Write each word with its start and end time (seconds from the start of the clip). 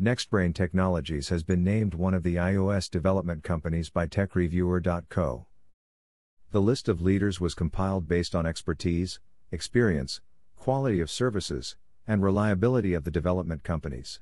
NextBrain 0.00 0.52
Technologies 0.52 1.28
has 1.28 1.44
been 1.44 1.62
named 1.62 1.94
one 1.94 2.14
of 2.14 2.24
the 2.24 2.34
iOS 2.34 2.90
development 2.90 3.44
companies 3.44 3.90
by 3.90 4.08
TechReviewer.co. 4.08 5.46
The 6.50 6.60
list 6.60 6.88
of 6.88 7.00
leaders 7.00 7.40
was 7.40 7.54
compiled 7.54 8.08
based 8.08 8.34
on 8.34 8.44
expertise, 8.44 9.20
experience, 9.52 10.20
quality 10.56 10.98
of 11.00 11.12
services, 11.12 11.76
and 12.08 12.24
reliability 12.24 12.92
of 12.92 13.04
the 13.04 13.12
development 13.12 13.62
companies. 13.62 14.18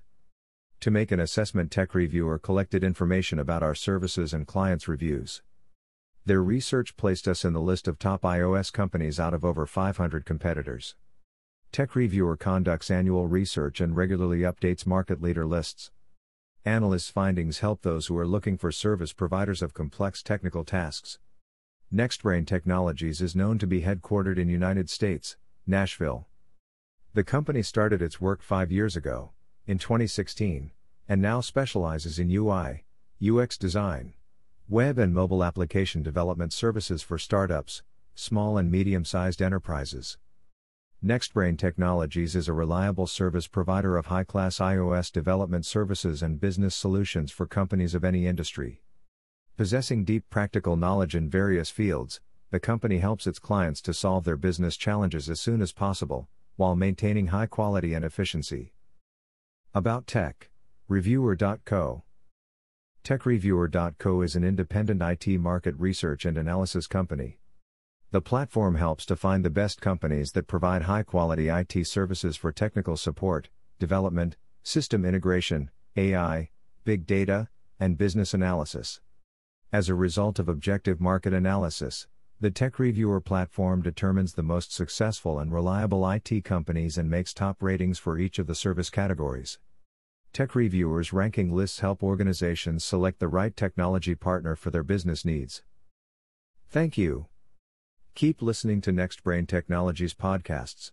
To 0.80 0.90
make 0.90 1.11
an 1.11 1.21
assessment, 1.21 1.71
TechReviewer 1.71 2.43
collected 2.43 2.85
information 2.85 3.39
about 3.39 3.63
our 3.63 3.75
services 3.75 4.35
and 4.35 4.47
clients' 4.47 4.89
reviews. 4.89 5.41
Their 6.27 6.43
research 6.43 6.99
placed 6.99 7.27
us 7.27 7.47
in 7.47 7.54
the 7.54 7.63
list 7.63 7.89
of 7.89 7.99
top 7.99 8.23
iOS 8.23 8.71
companies 8.71 9.19
out 9.19 9.33
of 9.33 9.43
over 9.43 9.65
500 9.65 10.27
competitors. 10.27 10.97
TechReviewer 11.73 12.39
conducts 12.39 12.91
annual 12.91 13.29
research 13.29 13.81
and 13.81 13.97
regularly 13.97 14.41
updates 14.41 14.87
market 14.87 15.22
leader 15.22 15.47
lists. 15.47 15.91
Analysts' 16.66 17.09
findings 17.09 17.61
help 17.61 17.80
those 17.80 18.09
who 18.09 18.19
are 18.19 18.27
looking 18.27 18.59
for 18.59 18.71
service 18.71 19.15
providers 19.15 19.63
of 19.63 19.73
complex 19.73 20.23
technical 20.23 20.65
tasks. 20.65 21.19
NextBrain 21.91 22.47
Technologies 22.47 23.23
is 23.23 23.35
known 23.35 23.59
to 23.59 23.66
be 23.66 23.80
headquartered 23.80 24.37
in 24.37 24.51
United 24.51 24.91
States, 24.91 25.39
Nashville. 25.66 26.27
The 27.15 27.25
company 27.25 27.63
started 27.63 28.02
its 28.02 28.21
work 28.21 28.43
5 28.43 28.71
years 28.71 28.95
ago, 28.95 29.33
in 29.66 29.79
2016, 29.79 30.73
and 31.09 31.23
now 31.23 31.41
specializes 31.41 32.19
in 32.19 32.30
UI, 32.30 32.85
UX 33.27 33.57
design, 33.57 34.13
web 34.69 34.99
and 34.99 35.15
mobile 35.15 35.43
application 35.43 36.02
development 36.02 36.52
services 36.52 37.02
for 37.02 37.16
startups, 37.16 37.83
small 38.15 38.59
and 38.59 38.71
medium-sized 38.71 39.41
enterprises. 39.41 40.19
NextBrain 41.05 41.59
Technologies 41.59 42.37
is 42.37 42.47
a 42.47 42.52
reliable 42.52 43.09
service 43.09 43.48
provider 43.48 43.97
of 43.97 44.06
high 44.06 44.23
class 44.23 44.59
iOS 44.59 45.10
development 45.10 45.66
services 45.66 46.23
and 46.23 46.38
business 46.41 46.77
solutions 46.77 47.33
for 47.33 47.45
companies 47.45 47.97
of 47.97 48.05
any 48.05 48.24
industry. 48.24 48.84
Possessing 49.57 50.04
deep 50.04 50.30
practical 50.30 50.77
knowledge 50.77 51.16
in 51.16 51.29
various 51.29 51.71
fields, 51.71 52.21
the 52.52 52.60
company 52.60 52.99
helps 52.99 53.27
its 53.27 53.40
clients 53.40 53.82
to 53.82 53.93
solve 53.93 54.23
their 54.23 54.37
business 54.37 54.77
challenges 54.77 55.29
as 55.29 55.40
soon 55.40 55.60
as 55.60 55.73
possible, 55.73 56.29
while 56.54 56.77
maintaining 56.77 57.27
high 57.29 57.46
quality 57.46 57.95
and 57.95 58.05
efficiency. 58.05 58.73
About 59.74 60.07
Tech 60.07 60.51
Reviewer.co 60.87 62.05
TechReviewer.co 63.02 64.22
is 64.22 64.36
an 64.36 64.44
independent 64.44 65.02
IT 65.02 65.40
market 65.40 65.74
research 65.78 66.24
and 66.24 66.38
analysis 66.38 66.86
company. 66.86 67.40
The 68.12 68.20
platform 68.20 68.74
helps 68.74 69.06
to 69.06 69.16
find 69.16 69.42
the 69.42 69.48
best 69.48 69.80
companies 69.80 70.32
that 70.32 70.46
provide 70.46 70.82
high 70.82 71.02
quality 71.02 71.48
IT 71.48 71.86
services 71.86 72.36
for 72.36 72.52
technical 72.52 72.98
support, 72.98 73.48
development, 73.78 74.36
system 74.62 75.06
integration, 75.06 75.70
AI, 75.96 76.50
big 76.84 77.06
data, 77.06 77.48
and 77.80 77.96
business 77.96 78.34
analysis. 78.34 79.00
As 79.72 79.88
a 79.88 79.94
result 79.94 80.38
of 80.38 80.50
objective 80.50 81.00
market 81.00 81.33
analysis, 81.33 82.06
the 82.38 82.50
Tech 82.50 82.78
Reviewer 82.78 83.22
platform 83.22 83.80
determines 83.80 84.34
the 84.34 84.42
most 84.42 84.74
successful 84.74 85.38
and 85.38 85.50
reliable 85.50 86.06
IT 86.06 86.44
companies 86.44 86.98
and 86.98 87.08
makes 87.08 87.33
top 87.33 87.62
ratings 87.62 87.98
for 87.98 88.18
each 88.18 88.38
of 88.38 88.46
the 88.46 88.55
service 88.55 88.90
categories. 88.90 89.58
Tech 90.34 90.55
Reviewers 90.55 91.14
ranking 91.14 91.50
lists 91.50 91.80
help 91.80 92.02
organizations 92.02 92.84
select 92.84 93.20
the 93.20 93.28
right 93.28 93.56
technology 93.56 94.14
partner 94.14 94.55
for 94.55 94.70
their 94.70 94.84
business 94.84 95.24
needs. 95.24 95.62
Thank 96.68 96.98
you. 96.98 97.28
Keep 98.14 98.42
listening 98.42 98.82
to 98.82 98.92
NextBrain 98.92 99.48
Technologies 99.48 100.12
podcasts. 100.12 100.91